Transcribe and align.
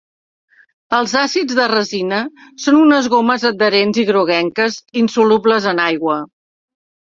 Els 0.99 1.11
àcids 1.19 1.57
de 1.59 1.67
resina 1.71 2.21
són 2.63 2.79
unes 2.79 3.09
gomes 3.15 3.45
adherents 3.51 4.01
i 4.05 4.07
groguenques, 4.09 4.79
insolubles 5.05 5.69
en 5.75 5.85
aigua. 5.87 6.19